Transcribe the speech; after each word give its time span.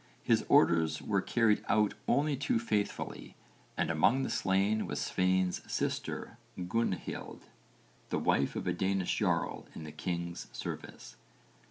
His 0.23 0.43
orders 0.49 0.99
were 0.99 1.21
carried 1.21 1.63
out 1.69 1.93
only 2.07 2.35
too 2.35 2.57
faithfully 2.57 3.35
and 3.77 3.91
among 3.91 4.23
the 4.23 4.31
slain 4.31 4.87
was 4.87 4.99
Svein's 4.99 5.61
sister 5.71 6.39
Gunnhild, 6.67 7.43
the 8.09 8.17
wife 8.17 8.55
of 8.55 8.65
a 8.65 8.73
Danish 8.73 9.15
jarl 9.19 9.67
in 9.75 9.83
the 9.83 9.91
king's 9.91 10.47
service. 10.51 11.17